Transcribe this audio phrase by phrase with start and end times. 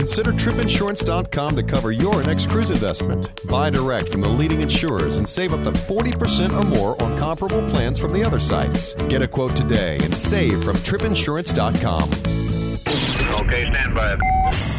[0.00, 3.28] consider tripinsurance.com to cover your next cruise investment.
[3.46, 7.68] Buy direct from the leading insurers and save up to 40% or more on comparable
[7.68, 8.94] plans from the other sites.
[9.08, 12.10] Get a quote today and save from tripinsurance.com.
[13.44, 14.16] Okay, stand by.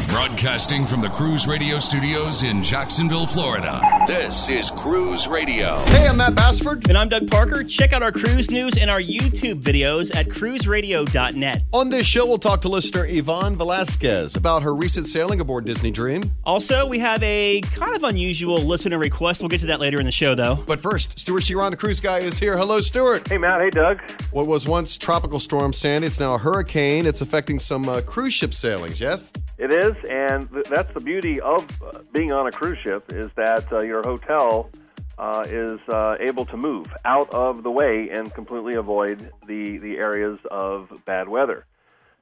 [0.07, 3.79] Broadcasting from the Cruise Radio studios in Jacksonville, Florida.
[4.07, 5.77] This is Cruise Radio.
[5.85, 6.87] Hey, I'm Matt Bassford.
[6.89, 7.63] And I'm Doug Parker.
[7.63, 11.63] Check out our cruise news and our YouTube videos at cruiseradio.net.
[11.71, 15.91] On this show, we'll talk to listener Yvonne Velasquez about her recent sailing aboard Disney
[15.91, 16.23] Dream.
[16.45, 19.41] Also, we have a kind of unusual listener request.
[19.41, 20.55] We'll get to that later in the show, though.
[20.65, 22.57] But first, Stewart Chiron, the cruise guy, is here.
[22.57, 23.27] Hello, Stewart.
[23.27, 23.61] Hey, Matt.
[23.61, 23.99] Hey, Doug.
[24.31, 27.05] What was once Tropical Storm Sandy, it's now a hurricane.
[27.05, 29.31] It's affecting some uh, cruise ship sailings, yes?
[29.61, 33.29] It is, and th- that's the beauty of uh, being on a cruise ship is
[33.35, 34.71] that uh, your hotel
[35.19, 39.99] uh, is uh, able to move out of the way and completely avoid the the
[39.99, 41.67] areas of bad weather.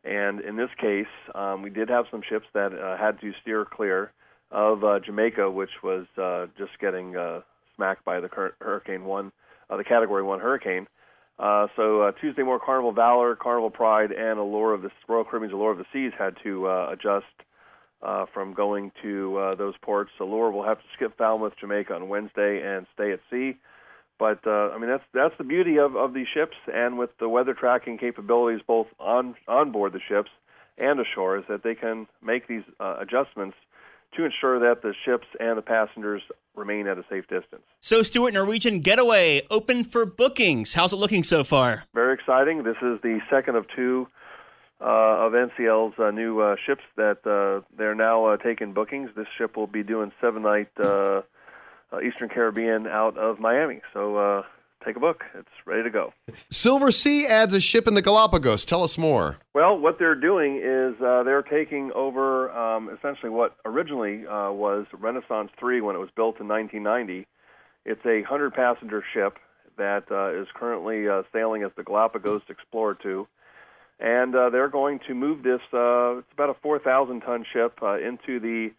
[0.04, 3.64] And in this case, um, we did have some ships that uh, had to steer
[3.64, 4.12] clear
[4.52, 6.08] of uh, Jamaica, which was
[6.58, 7.16] just getting
[7.78, 9.32] smacked by the current Hurricane One,
[9.70, 10.88] the Category One hurricane.
[11.40, 15.54] Uh, so uh, Tuesday more Carnival Valor, Carnival Pride, and Allure of the Royal Caribbean's
[15.54, 17.26] Allure of the Seas had to uh, adjust
[18.02, 20.12] uh, from going to uh, those ports.
[20.20, 23.58] Allure will have to skip Falmouth, Jamaica on Wednesday and stay at sea.
[24.18, 27.30] But uh, I mean that's that's the beauty of, of these ships, and with the
[27.30, 30.30] weather tracking capabilities both on on board the ships
[30.78, 33.56] and ashore, is that they can make these uh, adjustments
[34.16, 36.22] to ensure that the ships and the passengers
[36.56, 37.62] remain at a safe distance.
[37.80, 40.74] So, Stewart, Norwegian Getaway open for bookings.
[40.74, 41.86] How's it looking so far?
[41.94, 42.64] Very exciting.
[42.64, 44.08] This is the second of two
[44.82, 49.10] uh, of NCL's uh, new uh, ships that uh, they're now uh, taking bookings.
[49.16, 51.22] This ship will be doing seven night uh,
[51.92, 53.82] uh, Eastern Caribbean out of Miami.
[53.94, 54.44] So uh,
[54.86, 55.24] take a book.
[55.36, 56.14] It's ready to go.
[56.52, 58.66] Silversea adds a ship in the Galapagos.
[58.66, 59.38] Tell us more.
[59.54, 64.86] Well, what they're doing is uh, they're taking over um, essentially what originally uh, was
[64.94, 67.28] Renaissance 3 when it was built in 1990.
[67.86, 69.38] It's a 100 passenger ship
[69.78, 73.28] that uh, is currently uh, sailing as the Galapagos Explorer 2.
[74.00, 77.98] And uh, they're going to move this, uh, it's about a 4,000 ton ship, uh,
[77.98, 78.70] into the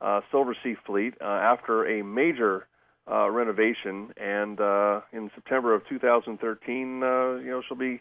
[0.00, 2.66] uh, Silversea fleet uh, after a major
[3.10, 4.12] uh, renovation.
[4.16, 8.00] And uh, in September of 2013, uh, you know, she'll be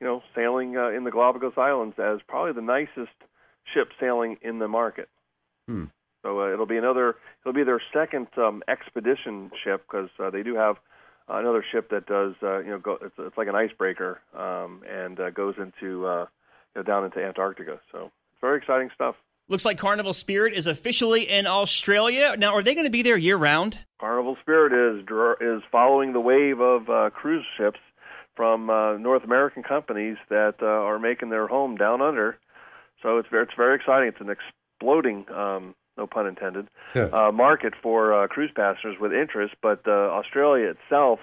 [0.00, 3.16] you know, sailing uh, in the Galapagos Islands as probably the nicest
[3.72, 5.08] ship sailing in the market.
[5.68, 5.84] Hmm.
[6.22, 7.16] So uh, it'll be another.
[7.42, 10.76] It'll be their second um, expedition ship because uh, they do have
[11.28, 12.34] another ship that does.
[12.42, 16.26] Uh, you know, go, it's, it's like an icebreaker um, and uh, goes into uh,
[16.74, 17.80] you know, down into Antarctica.
[17.92, 19.16] So it's very exciting stuff.
[19.48, 22.34] Looks like Carnival Spirit is officially in Australia.
[22.38, 23.84] Now, are they going to be there year round?
[24.04, 25.00] Carnival Spirit is
[25.40, 27.80] is following the wave of uh, cruise ships
[28.36, 32.36] from uh, North American companies that uh, are making their home down under.
[33.02, 34.08] So it's very, it's very exciting.
[34.08, 37.04] It's an exploding, um, no pun intended, Yeah.
[37.14, 39.54] uh, market for uh, cruise passengers with interest.
[39.62, 41.20] But uh, Australia itself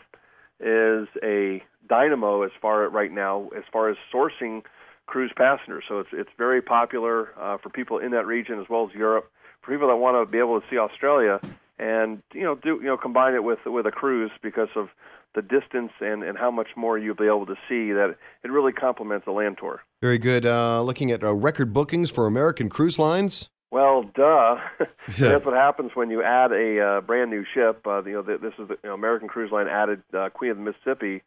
[0.59, 4.63] is a dynamo as far right now as far as sourcing
[5.05, 5.83] cruise passengers.
[5.87, 9.29] So it's it's very popular uh, for people in that region as well as Europe.
[9.61, 11.39] For people that want to be able to see Australia
[11.81, 14.89] and you know do you know combine it with with a cruise because of
[15.33, 18.73] the distance and, and how much more you'll be able to see that it really
[18.73, 19.81] complements a land tour.
[20.01, 20.45] Very good.
[20.45, 23.49] Uh, looking at uh, record bookings for American Cruise Lines.
[23.71, 24.57] Well, duh.
[25.17, 27.87] That's what happens when you add a uh, brand new ship.
[27.87, 30.51] Uh, you know, th- this is the you know, American Cruise Line added uh, Queen
[30.51, 31.23] of the Mississippi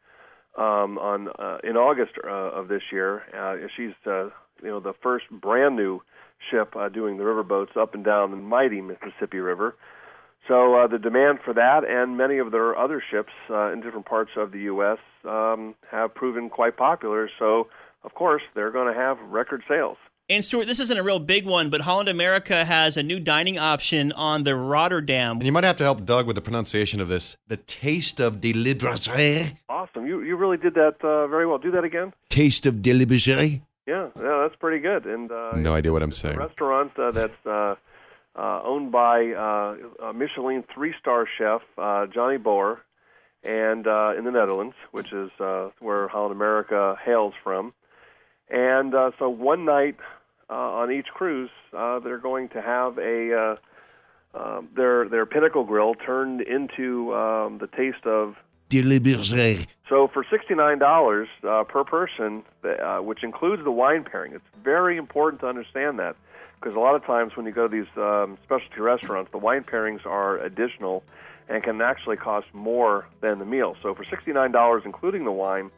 [0.56, 3.22] um, on uh, in August uh, of this year.
[3.34, 4.24] Uh, she's uh,
[4.62, 6.00] you know the first brand new
[6.50, 9.74] ship uh, doing the riverboats up and down the mighty Mississippi River.
[10.48, 14.06] So uh, the demand for that and many of their other ships uh, in different
[14.06, 14.98] parts of the U.S.
[15.24, 17.30] Um, have proven quite popular.
[17.38, 17.68] So
[18.02, 19.96] of course they're going to have record sales.
[20.30, 23.58] And Stewart, this isn't a real big one, but Holland America has a new dining
[23.58, 25.36] option on the Rotterdam.
[25.36, 27.36] And you might have to help Doug with the pronunciation of this.
[27.48, 29.56] The taste of de Librije.
[29.68, 30.06] Awesome.
[30.06, 31.58] You you really did that uh, very well.
[31.58, 32.12] Do that again.
[32.30, 33.60] Taste of de Librije.
[33.86, 35.04] Yeah, yeah, that's pretty good.
[35.04, 36.38] And uh, No idea what I'm it's a saying.
[36.38, 37.46] restaurant uh, that's
[38.36, 42.80] uh, owned by uh, a Michelin three-star chef uh, Jonnie Boer,
[43.42, 47.72] and uh, in the Netherlands, which is uh, where Holland America hails from.
[48.48, 49.96] And uh, so one night
[50.50, 53.56] uh, on each cruise, uh, they're going to have a uh,
[54.38, 58.36] uh, their their pinnacle grill turned into um, the taste of
[59.88, 64.96] so for sixty-nine dollars uh, per person, uh, which includes the wine pairing, it's very
[64.96, 66.16] important to understand that
[66.64, 69.64] because a lot of times when you go to these um, specialty restaurants, the wine
[69.64, 71.04] pairings are additional
[71.50, 73.76] and can actually cost more than the meal.
[73.82, 75.70] So for sixty-nine dollars, including the wine,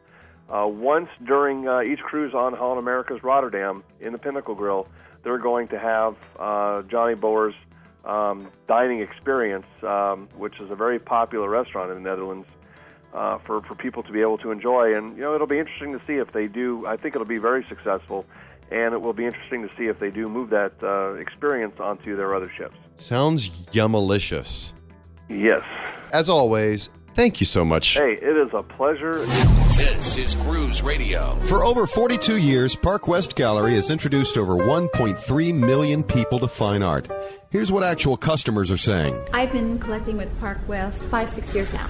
[0.49, 4.87] Uh, once during uh, each cruise on Holland America's Rotterdam in the Pinnacle Grill,
[5.23, 7.57] they're going to have uh, Jonnie Boer's
[8.05, 12.47] um, dining experience, um, which is a very popular restaurant in the Netherlands
[13.13, 14.95] uh, for for people to be able to enjoy.
[14.95, 16.67] And you know, it'll be interesting to see if they do.
[16.87, 18.19] I think it'll be very successful,
[18.71, 22.15] and it will be interesting to see if they do move that uh, experience onto
[22.15, 22.75] their other ships.
[22.95, 24.73] Sounds yummalicious.
[25.29, 25.63] Yes.
[26.11, 27.97] As always, thank you so much.
[27.97, 29.25] Hey, it is a pleasure.
[29.77, 31.35] This is Cruise Radio.
[31.45, 36.81] For over 42 years, Park West Gallery has introduced over 1.3 million people to fine
[36.81, 37.07] art.
[37.49, 39.19] Here's what actual customers are saying.
[39.33, 41.89] I've been collecting with Park West five, six years now.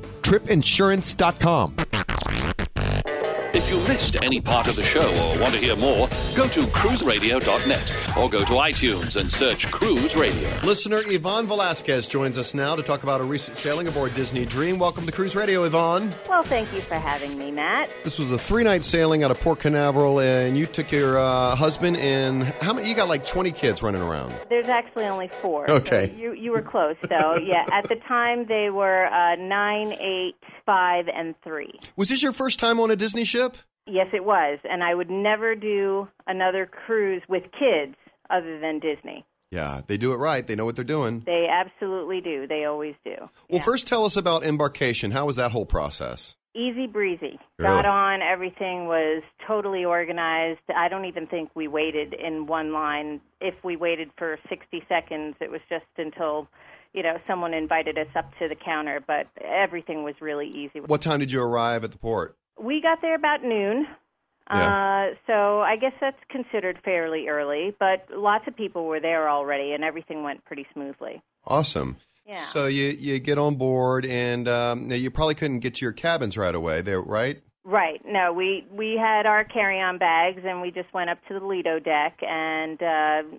[0.21, 1.80] tripinsurance.com.
[3.61, 6.63] If you missed any part of the show or want to hear more, go to
[6.63, 10.49] cruiseradio.net or go to iTunes and search Cruise Radio.
[10.63, 14.79] Listener Yvonne Velasquez joins us now to talk about a recent sailing aboard Disney Dream.
[14.79, 16.11] Welcome to Cruise Radio, Yvonne.
[16.27, 17.91] Well, thank you for having me, Matt.
[18.03, 21.55] This was a three night sailing out of Port Canaveral, and you took your uh,
[21.55, 22.89] husband and how many?
[22.89, 24.33] You got like 20 kids running around.
[24.49, 25.69] There's actually only four.
[25.69, 26.07] Okay.
[26.07, 27.35] So you, you were close, though.
[27.35, 30.33] yeah, at the time they were uh, nine, eight,
[30.65, 31.79] five, and three.
[31.95, 33.57] Was this your first time on a Disney ship?
[33.87, 34.59] Yes, it was.
[34.63, 37.95] And I would never do another cruise with kids
[38.29, 39.25] other than Disney.
[39.49, 40.45] Yeah, they do it right.
[40.47, 41.23] They know what they're doing.
[41.25, 42.47] They absolutely do.
[42.47, 43.15] They always do.
[43.19, 43.63] Well, Yeah.
[43.63, 45.11] first tell us about embarkation.
[45.11, 46.37] How was that whole process?
[46.53, 47.39] Easy breezy.
[47.57, 47.69] Really?
[47.75, 48.21] Got on.
[48.21, 50.59] Everything was totally organized.
[50.73, 53.19] I don't even think we waited in one line.
[53.41, 56.47] If we waited for 60 seconds, it was just until,
[56.93, 58.99] you know, someone invited us up to the counter.
[59.05, 60.79] But everything was really easy.
[60.79, 62.35] What time did you arrive at the port?
[62.59, 63.87] We got there about noon.
[64.49, 65.11] Yeah.
[65.11, 69.71] Uh, so I guess that's considered fairly early, but lots of people were there already,
[69.71, 71.21] and everything went pretty smoothly.
[71.47, 71.97] Awesome.
[72.27, 72.43] Yeah.
[72.45, 76.37] So you you get on board, and um, you probably couldn't get to your cabins
[76.37, 76.81] right away.
[76.81, 77.41] There, right?
[77.63, 78.01] Right.
[78.05, 81.79] No, we we had our carry-on bags, and we just went up to the Lido
[81.79, 83.37] deck, and uh,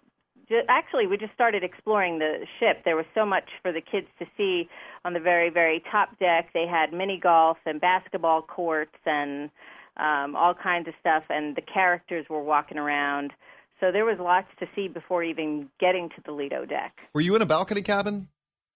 [0.68, 2.82] actually we just started exploring the ship.
[2.84, 4.68] There was so much for the kids to see
[5.04, 6.50] on the very very top deck.
[6.54, 9.50] They had mini golf and basketball courts and
[9.96, 13.32] um, all kinds of stuff, and the characters were walking around.
[13.80, 16.94] So there was lots to see before even getting to the Lido deck.
[17.14, 18.28] Were you in a balcony cabin?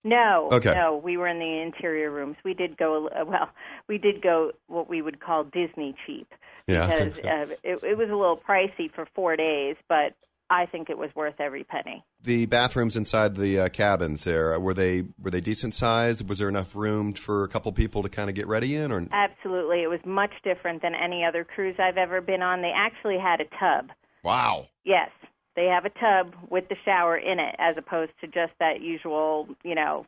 [0.04, 0.72] No, Okay.
[0.74, 2.36] no, we were in the interior rooms.
[2.44, 3.48] We did go uh, well.
[3.88, 6.28] We did go what we would call Disney cheap
[6.68, 6.86] Yeah.
[6.86, 10.14] because uh, it, it was a little pricey for four days, but
[10.48, 12.04] I think it was worth every penny.
[12.22, 16.28] The bathrooms inside the uh, cabins there were they were they decent sized?
[16.28, 18.92] Was there enough room for a couple people to kind of get ready in?
[18.92, 22.62] Or Absolutely, it was much different than any other cruise I've ever been on.
[22.62, 23.90] They actually had a tub.
[24.22, 25.10] wow, Yes,
[25.56, 29.48] they have a tub with the shower in it, as opposed to just that usual,
[29.64, 30.06] you know,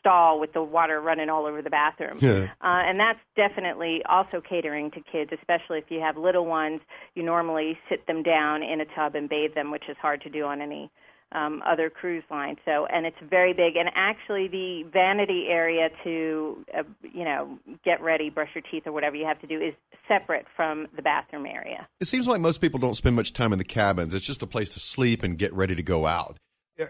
[0.00, 2.18] stall with the water running all over the bathroom.
[2.20, 2.48] Yeah.
[2.60, 6.80] Uh, and that's definitely also catering to kids, especially if you have little ones.
[7.14, 10.30] You normally sit them down in a tub and bathe them, which is hard to
[10.30, 10.90] do on any
[11.32, 12.56] um, other cruise line.
[12.64, 13.76] So, and it's very big.
[13.76, 18.92] And actually, the vanity area to, uh, you know, get ready, brush your teeth, or
[18.92, 19.74] whatever you have to do is
[20.08, 21.86] separate from the bathroom area.
[22.00, 24.12] it seems like most people don't spend much time in the cabins.
[24.12, 26.36] It's just a place to sleep and get ready to go out.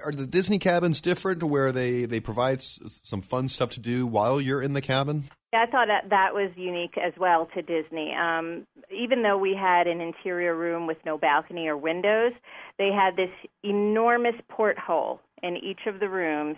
[0.05, 4.07] Are the Disney cabins different, where they they provide s- some fun stuff to do
[4.07, 5.25] while you're in the cabin?
[5.53, 8.15] Yeah, I thought that that was unique as well to Disney.
[8.15, 8.67] Um,
[8.97, 12.33] even though we had an interior room with no balcony or windows,
[12.79, 13.31] they had this
[13.65, 16.57] enormous porthole in each of the rooms,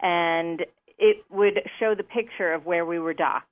[0.00, 0.64] and
[0.98, 3.46] it would show the picture of where we were docked.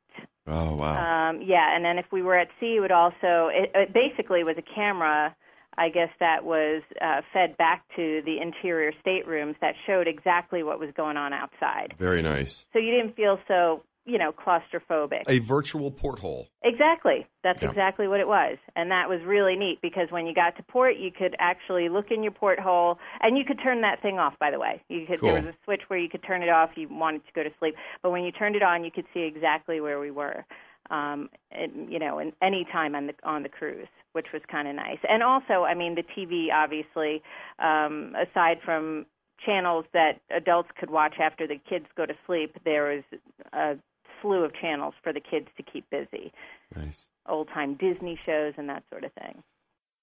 [0.46, 1.30] Oh wow!
[1.30, 4.42] Um, yeah, and then if we were at sea, it would also it, it basically
[4.42, 5.36] was a camera.
[5.80, 10.78] I guess that was uh, fed back to the interior staterooms that showed exactly what
[10.78, 11.94] was going on outside.
[11.98, 12.66] Very nice.
[12.74, 15.22] So you didn't feel so you know claustrophobic.
[15.28, 16.48] A virtual porthole.
[16.62, 17.26] Exactly.
[17.42, 17.70] That's Yeah.
[17.70, 18.58] exactly what it was.
[18.76, 22.10] And that was really neat because when you got to port, you could actually look
[22.10, 24.82] in your porthole and you could turn that thing off, by the way.
[24.88, 27.26] You could there was a switch where you could turn it off if you wanted
[27.26, 29.98] to go to sleep, but when you turned it on, you could see exactly where
[30.00, 30.44] we were.
[30.90, 34.68] Um and, you know, in any time on the on the cruise, which was kind
[34.68, 34.98] of nice.
[35.08, 37.22] And also, I mean, the TV obviously
[37.58, 39.06] um aside from
[39.44, 43.04] channels that adults could watch after the kids go to sleep, there was
[43.52, 43.76] a
[44.20, 46.30] slew of channels for the kids to keep busy
[46.76, 47.06] Nice.
[47.26, 49.42] old time Disney shows and that sort of thing.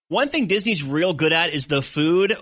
[0.10, 2.34] One thing Disney's real good at is the food.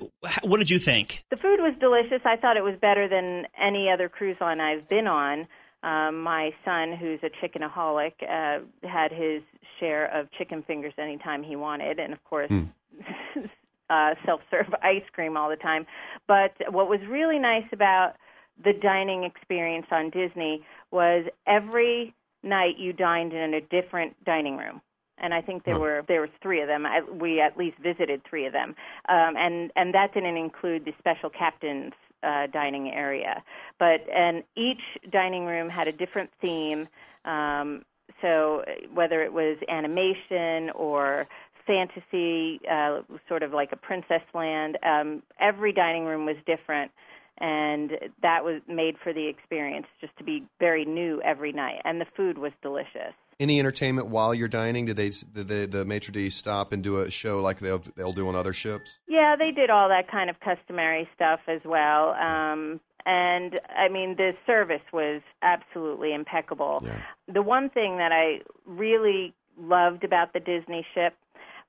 [0.43, 1.23] What did you think?
[1.31, 2.21] The food was delicious.
[2.23, 5.47] I thought it was better than any other cruise line I've been on.
[5.81, 9.41] Um, my son, who's a chickenaholic, uh, had his
[9.79, 12.51] share of chicken fingers anytime he wanted, and of course,
[13.89, 15.85] uh, self-serve ice cream all the time.
[16.27, 18.15] But what was really nice about
[18.63, 22.13] the dining experience on Disney was every
[22.43, 24.81] night you dined in a different dining room.
[25.17, 26.85] And I think there were there were three of them.
[26.85, 28.75] I, we at least visited three of them,
[29.07, 33.41] um, and and that didn't include the special captain's uh, dining area.
[33.79, 36.89] But and each dining room had a different theme.
[37.23, 37.85] Um,
[38.21, 41.27] so whether it was animation or
[41.65, 46.91] fantasy, uh, sort of like a princess land, um, every dining room was different,
[47.39, 51.81] and that was made for the experience just to be very new every night.
[51.83, 53.13] And the food was delicious.
[53.39, 54.85] Any entertainment while you're dining?
[54.85, 58.13] Did they did the, the maitre d stop and do a show like they'll they'll
[58.13, 58.99] do on other ships?
[59.09, 62.11] Yeah, they did all that kind of customary stuff as well.
[62.11, 66.83] Um, and I mean, the service was absolutely impeccable.
[67.31, 71.13] The one thing that I really loved about the Disney ship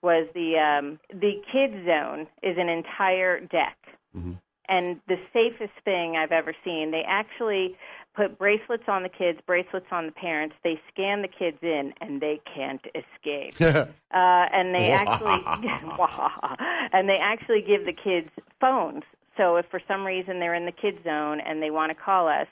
[0.03, 3.77] was the um, the kids zone is an entire deck.
[4.69, 7.77] And the safest thing I've ever seen, they actually
[8.17, 10.57] put bracelets on the kids, bracelets on the parents.
[10.65, 13.55] They scan the kids in, and they can't escape.
[13.61, 15.41] uh, and they actually
[16.93, 19.03] and they actually give the kids phones.
[19.37, 22.29] So if for some reason they're in the kids zone and they want to call
[22.29, 22.47] us,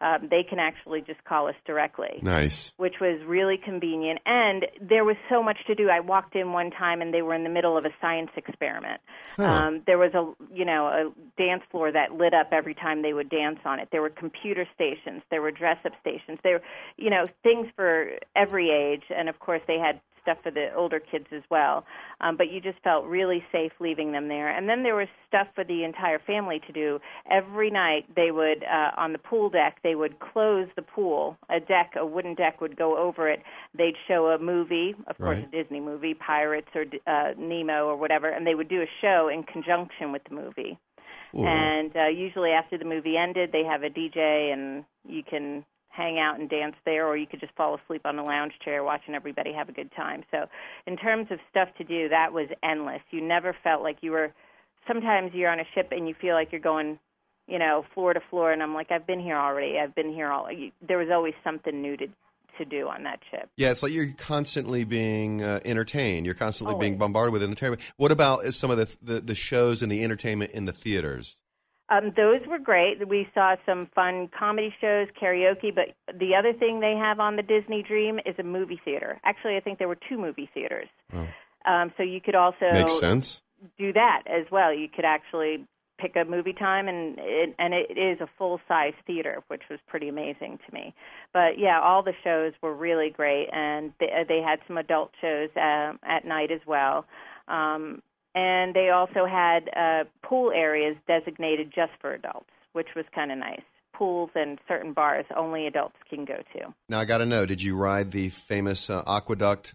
[0.00, 2.72] um, they can actually just call us directly Nice.
[2.76, 4.20] which was really convenient.
[4.24, 5.88] And there was so much to do.
[5.90, 9.00] I walked in one time and they were in the middle of a science experiment.
[9.38, 13.12] Um, there was a you know a dance floor that lit up every time they
[13.12, 13.88] would dance on it.
[13.92, 15.22] There were computer stations.
[15.30, 16.38] There were dress up stations.
[16.42, 16.62] There were
[16.96, 19.04] you know things for every age.
[19.16, 21.84] And of course they had stuff for the older kids as well.
[22.20, 24.48] Um, but you just felt really safe leaving them there.
[24.50, 27.00] And then there was stuff for the entire family to do.
[27.30, 31.38] Every night they would, uh, on the pool deck, they would close the pool.
[31.48, 33.42] A deck, a wooden deck would go over it.
[33.76, 35.48] They'd show a movie, of course, Right.
[35.52, 39.28] a Disney movie, Pirates or uh, Nemo or whatever, and they would do a show
[39.32, 40.78] in conjunction with the movie.
[41.34, 41.44] Ooh.
[41.46, 45.64] And uh, usually after the movie ended, they have a DJ and you can
[45.98, 48.84] hang out and dance there, or you could just fall asleep on a lounge chair
[48.84, 50.22] watching everybody have a good time.
[50.30, 50.46] So,
[50.86, 53.02] in terms of stuff to do, that was endless.
[53.10, 54.32] You never felt like you were.
[54.86, 56.98] Sometimes you're on a ship and you feel like you're going,
[57.46, 59.78] you know, floor to floor, and I'm like, I've been here already.
[59.78, 60.48] I've been here all.
[60.86, 62.06] There was always something new to
[62.58, 63.48] to do on that ship.
[63.56, 66.26] Yeah, it's like you're constantly being uh, entertained.
[66.26, 67.82] You're constantly being bombarded with entertainment.
[67.96, 71.38] What about uh, some of the, the the shows and the entertainment in the theaters?
[71.90, 73.06] Um, those were great.
[73.08, 77.42] We saw some fun comedy shows, karaoke, but the other thing they have on the
[77.42, 79.18] Disney Dream is a movie theater.
[79.24, 80.88] Actually, I think there were two movie theaters.
[81.64, 83.42] Um, so you could also Makes sense.
[83.78, 84.72] do that as well.
[84.72, 85.66] You could actually
[85.98, 89.80] pick a movie time, and it, and it is a full size theater, which was
[89.86, 90.94] pretty amazing to me.
[91.32, 95.48] But yeah, all the shows were really great, and they, they had some adult shows
[95.56, 97.04] uh, at night as well.
[97.48, 98.02] Um,
[98.34, 103.38] and they also had uh, pool areas designated just for adults, which was kind of
[103.38, 103.62] nice.
[103.94, 106.74] Pools and certain bars only adults can go to.
[106.88, 109.72] Now I got to know: Did you ride the famous uh, AquaDuck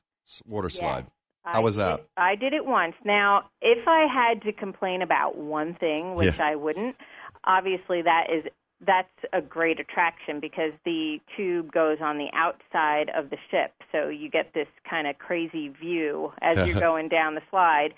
[0.48, 1.07] water slide?
[1.43, 1.98] How was I that?
[1.98, 2.95] Did, I did it once.
[3.03, 6.45] Now, if I had to complain about one thing, which Yeah.
[6.45, 6.95] I wouldn't,
[7.43, 8.45] obviously that is
[8.86, 14.10] that's a great attraction because the tube goes on the outside of the ship, so
[14.10, 17.93] you get this kind of crazy view as you're going down the slide.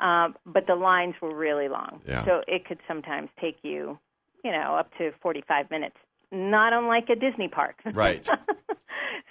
[0.00, 2.24] Um, but the lines were really long, Yeah.
[2.24, 3.98] so it could sometimes take you,
[4.42, 5.96] you know, up to 45 minutes.
[6.32, 7.76] Not unlike a Disney park.
[7.92, 8.26] Right.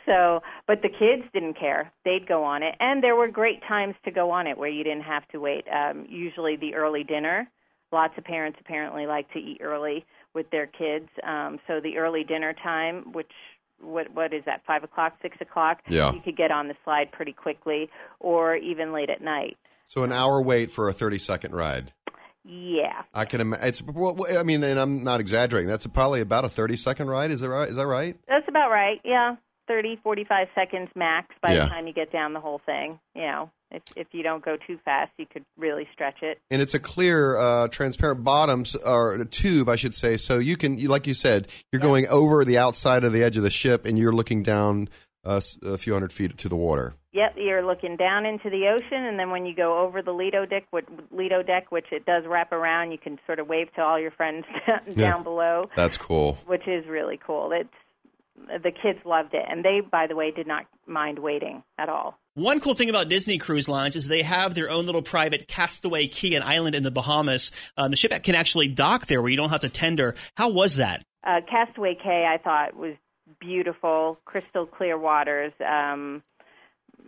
[0.05, 1.91] So, but the kids didn't care.
[2.03, 4.83] They'd go on it, and there were great times to go on it where you
[4.83, 5.65] didn't have to wait.
[5.71, 7.47] Um, usually, the early dinner.
[7.91, 11.09] Lots of parents apparently like to eat early with their kids.
[11.23, 13.31] Um, so the early dinner time, which
[13.81, 14.61] what what is that?
[14.65, 15.79] Five o'clock, six o'clock.
[15.87, 16.11] Yeah.
[16.11, 19.57] You could get on the slide pretty quickly, or even late at night.
[19.89, 21.91] So an hour wait for a 30 second ride.
[22.45, 23.01] Yeah.
[23.13, 23.67] I can imagine.
[23.67, 23.81] It's.
[23.83, 25.67] Well, I mean, and I'm not exaggerating.
[25.67, 27.31] That's probably about a 30 second ride.
[27.31, 27.67] Is that right?
[27.69, 28.15] Is that right?
[28.27, 28.99] That's about right.
[29.03, 29.35] Yeah,
[29.67, 31.65] thirty, forty-five seconds max by Yeah.
[31.65, 32.99] the time you get down the whole thing.
[33.13, 36.39] You know, if if you don't go too fast, you could really stretch it.
[36.49, 40.17] And it's a clear, uh, transparent bottoms or a tube, I should say.
[40.17, 43.37] So you can, you, like you said, you're going over the outside of the edge
[43.37, 44.87] of the ship, and you're looking down
[45.25, 46.95] a, s- a few hundred feet to the water.
[47.11, 50.45] Yep, you're looking down into the ocean, and then when you go over the Lido
[50.45, 53.81] deck, which, Lido deck, which it does wrap around, you can sort of wave to
[53.81, 55.17] all your friends down Yeah.
[55.23, 56.37] below, That's cool.
[56.45, 57.51] which is really cool.
[57.51, 57.69] It's
[58.63, 62.17] the kids loved it, and they, by the way, did not mind waiting at all.
[62.35, 66.07] One cool thing about Disney Cruise Lines is they have their own little private Castaway
[66.07, 67.51] Cay, and island in the Bahamas.
[67.75, 70.15] Um, the ship can actually dock there where you don't have to tender.
[70.37, 71.03] How was that?
[71.23, 72.95] Uh, Castaway Cay, I thought was
[73.41, 76.23] beautiful, crystal clear waters, um,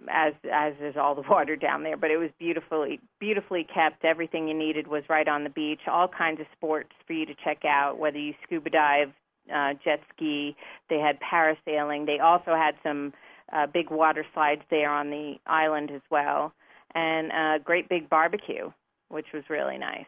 [0.10, 1.98] as as is all the water down there.
[1.98, 4.04] But it was beautifully beautifully kept.
[4.06, 5.82] Everything you needed was right on the beach.
[5.88, 9.10] All kinds of sports for you to check out, whether you scuba dive,
[9.54, 10.56] uh, jet ski.
[10.90, 12.06] They had parasailing.
[12.06, 13.14] They also had some
[13.52, 16.54] uh, big water slides there on the island as well,
[16.96, 18.72] and a great big barbecue,
[19.10, 20.06] which was really nice.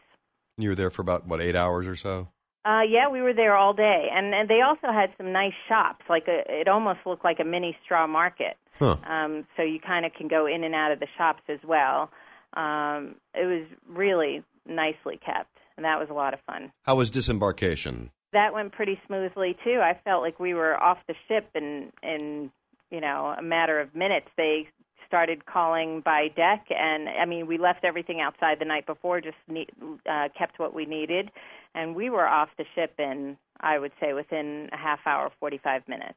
[0.57, 2.29] You were there for about what eight hours or so.
[2.65, 6.05] Uh, yeah, we were there all day, and, and they also had some nice shops.
[6.09, 8.55] Like a, it almost looked like a mini straw market.
[8.79, 8.97] Huh.
[9.07, 12.09] Um, so you kind of can go in and out of the shops as well.
[12.53, 16.71] Um, it was really nicely kept, and that was a lot of fun.
[16.83, 18.11] How was disembarkation?
[18.31, 19.79] That went pretty smoothly too.
[19.81, 22.51] I felt like we were off the ship in in
[22.91, 24.27] you know a matter of minutes.
[24.37, 24.67] They
[25.07, 29.37] started calling by deck, and I mean we left everything outside the night before, just
[29.47, 29.67] ne-
[30.09, 31.29] uh, kept what we needed,
[31.75, 35.57] and we were off the ship in I would say within a half hour, forty
[35.57, 36.15] five minutes.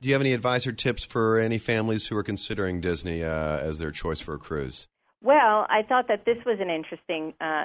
[0.00, 3.58] Do you have any advice or tips for any families who are considering Disney uh,
[3.58, 4.88] as their choice for a cruise?
[5.22, 7.64] Well, I thought that this was an interesting uh,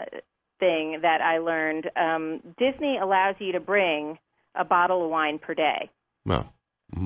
[0.59, 1.89] thing that I learned.
[1.95, 4.17] Um, Disney allows you to bring
[4.53, 5.89] a bottle of wine per day,
[6.25, 6.49] No.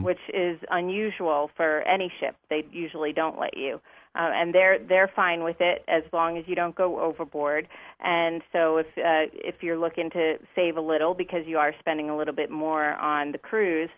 [0.01, 2.35] which is unusual for any ship.
[2.49, 3.79] They usually don't let you,
[4.15, 7.67] uh, and they're they're fine with it as long as you don't go overboard.
[7.99, 12.09] And so, if uh, if you're looking to save a little because you are spending
[12.09, 13.89] a little bit more on the cruise,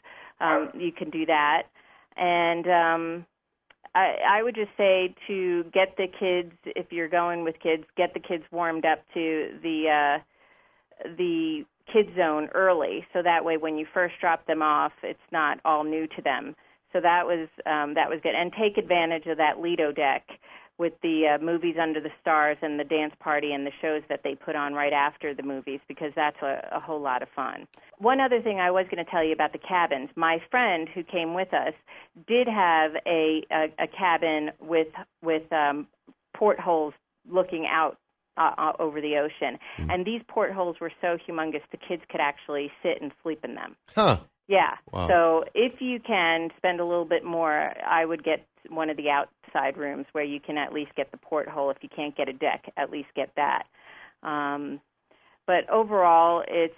[0.42, 1.64] um, you can do that.
[2.18, 3.26] And um,
[3.96, 8.14] I, I would just say to get the kids, if you're going with kids, get
[8.14, 13.78] the kids warmed up to the uh, the kid zone early, so that way when
[13.78, 16.56] you first drop them off, it's not all new to them.
[16.94, 20.28] So that was um, that was good, and take advantage of that Lido deck
[20.78, 24.22] with the uh, movies under the stars and the dance party and the shows that
[24.24, 27.68] they put on right after the movies because that's a, a whole lot of fun.
[28.00, 30.10] One other thing I was going to tell you about the cabins.
[30.16, 31.74] My friend who came with us
[32.28, 34.88] did have a a, a cabin with
[35.22, 35.88] with um,
[36.36, 36.96] portholes
[37.30, 37.98] looking out
[38.38, 43.02] uh, over the ocean, and these portholes were so humongous the kids could actually sit
[43.02, 43.76] and sleep in them.
[43.94, 44.20] Huh.
[44.48, 44.76] Yeah.
[44.92, 45.08] Wow.
[45.08, 49.10] So if you can spend a little bit more, I would get one of the
[49.10, 51.70] outside rooms where you can at least get the porthole.
[51.72, 53.64] If you can't get a deck, at least get that.
[54.24, 54.80] Um,
[55.48, 56.76] but overall, it's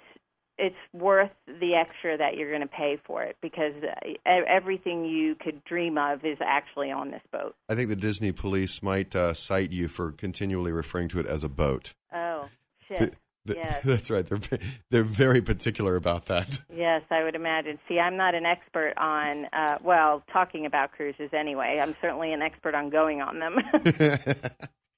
[0.58, 5.36] it's worth the extra that you're going to pay for it because uh, everything you
[5.36, 7.56] could dream of is actually on this boat.
[7.67, 11.43] I think the Disney police might uh, cite you for continually referring to it as
[11.43, 11.93] a boat.
[12.13, 12.49] Oh
[12.88, 13.15] shit!
[13.45, 13.82] Th- th- yes.
[13.86, 14.25] That's right.
[14.25, 16.62] They're they're very particular about that.
[16.73, 17.79] Yes, I would imagine.
[17.88, 21.79] See, I'm not an expert on, uh, well, talking about cruises anyway.
[21.82, 23.60] I'm certainly an expert on going on them.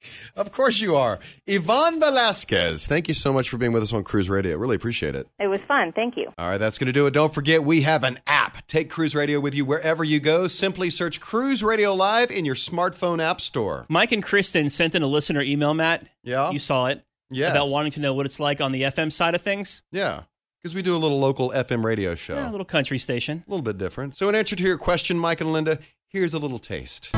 [0.36, 1.20] Of course you are.
[1.48, 4.58] Yvonne Velasquez, thank you so much for being with us on Cruise Radio.
[4.58, 5.28] Really appreciate it.
[5.40, 5.94] it was fun.
[5.94, 6.32] Thank you.
[6.38, 7.12] All right, that's going to do it.
[7.12, 8.68] Don't forget, we have an app.
[8.68, 10.48] Take Cruise Radio with you wherever you go.
[10.48, 13.86] Simply search Cruise Radio Live in your smartphone app store.
[13.90, 16.08] Mike and Kristen sent in a listener email, Matt.
[16.24, 16.52] Yeah.
[16.52, 17.04] You saw it.
[17.30, 17.52] Yes.
[17.52, 19.82] About wanting to know what it's like on the FM side of things.
[19.92, 20.24] Yeah,
[20.62, 22.36] because we do a little local FM radio show.
[22.36, 23.44] Yeah, a little country station.
[23.48, 24.16] A little bit different.
[24.16, 27.12] So, in answer to your question, Mike and Linda, here's a little taste.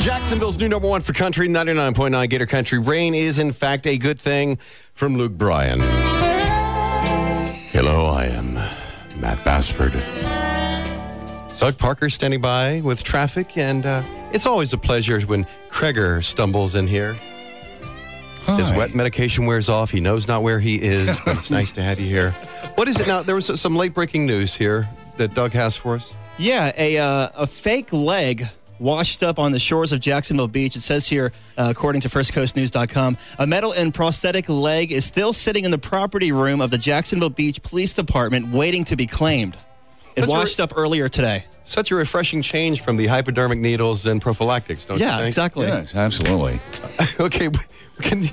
[0.00, 2.78] Jacksonville's new number one for country, 99.9 Gator Country.
[2.78, 4.56] Rain is, in fact, a good thing
[4.92, 5.80] from Luke Bryan.
[7.70, 8.54] Hello, I am
[9.20, 9.92] Matt Bassford.
[11.58, 16.74] Doug Parker standing by with traffic, and uh, it's always a pleasure when Kreger stumbles
[16.74, 17.16] in here.
[18.56, 19.90] His wet medication wears off.
[19.90, 22.30] He knows not where he is, but it's nice to have you here.
[22.76, 23.22] What is it now?
[23.22, 26.14] There was some late breaking news here that Doug has for us.
[26.38, 28.46] Yeah, a uh, a fake leg
[28.78, 30.76] washed up on the shores of Jacksonville Beach.
[30.76, 35.64] It says here, uh, according to FirstCoastNews.com, a metal and prosthetic leg is still sitting
[35.64, 39.56] in the property room of the Jacksonville Beach Police Department, waiting to be claimed.
[40.14, 41.44] It Such a- washed up earlier today.
[41.66, 45.26] Such a refreshing change from the hypodermic needles and prophylactics, don't you Yeah, think?
[45.26, 45.66] exactly.
[45.66, 46.60] Yes, absolutely.
[47.20, 47.66] okay, but
[48.00, 48.30] can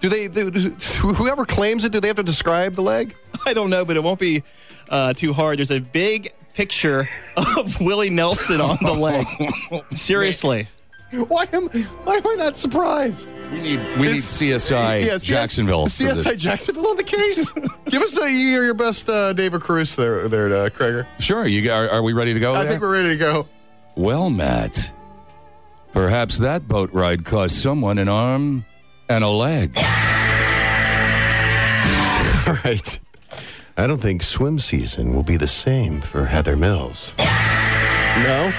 [0.00, 1.92] do they do, do- whoever claims it?
[1.92, 3.14] Do they have to describe the leg?
[3.46, 4.44] I don't know, but it won't be
[4.88, 5.58] uh, too hard.
[5.58, 7.06] There's a big picture
[7.36, 9.26] of Willie Nelson on the leg.
[9.92, 10.68] Seriously.
[11.10, 13.32] Why am Why am I not surprised?
[13.50, 15.86] We need we need CSI Yeah, Jacksonville.
[15.86, 16.36] CSI.
[16.38, 17.50] Jacksonville on the case.
[17.86, 21.06] Give us a, your, your best uh, David Caruso there, there, uh, Krager.
[21.18, 22.52] Sure, you are, are we ready to go?
[22.52, 22.72] I there?
[22.72, 23.46] think we're ready to go.
[23.96, 24.92] Well, Matt,
[25.92, 28.66] perhaps that boat ride cost someone an arm
[29.08, 29.72] and a leg.
[32.46, 33.00] All right.
[33.76, 37.14] I don't think swim season will be the same for Heather Mills.
[38.18, 38.52] No.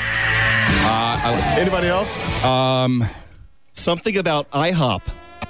[0.81, 2.23] Uh, Anybody else?
[2.43, 3.03] Um,
[3.73, 5.01] Something about IHOP.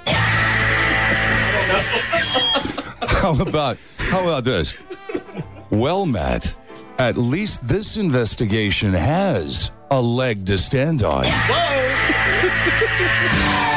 [3.20, 4.82] how about how about this?
[5.70, 6.54] Well, Matt,
[6.98, 11.24] at least this investigation has a leg to stand on.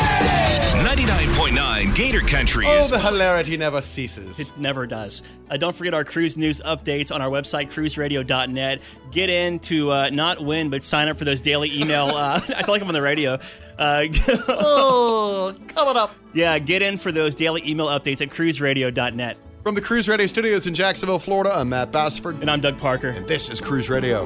[1.88, 4.40] 99.9 Gator Country Oh, is the hilarity never ceases.
[4.40, 5.22] It never does.
[5.50, 8.82] Uh, don't forget our cruise news updates on our website, cruiseradio.net.
[9.12, 12.04] Get in to uh, not win, but sign up for those daily email.
[12.14, 13.40] Uh, I sound like I'm on the radio.
[13.78, 14.06] Uh,
[14.48, 16.16] oh, coming up.
[16.34, 19.38] yeah, get in for those daily email updates at cruiseradio.net.
[19.64, 22.40] From the Cruise Radio Studios in Jacksonville, Florida, I'm Matt Bassford.
[22.42, 23.10] And I'm Doug Parker.
[23.10, 24.26] And this is Cruise Radio.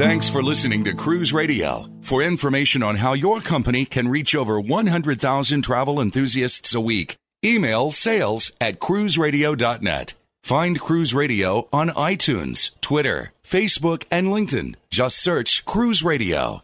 [0.00, 1.86] Thanks for listening to Cruise Radio.
[2.00, 7.92] For information on how your company can reach over 100,000 travel enthusiasts a week, email
[7.92, 10.14] sales at cruiseradio.net.
[10.42, 14.76] Find Cruise Radio on iTunes, Twitter, Facebook, and LinkedIn.
[14.90, 16.58] Just search Cruise Radio.